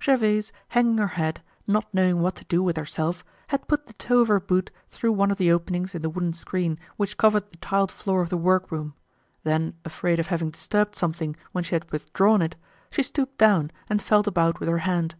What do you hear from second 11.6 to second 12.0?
she had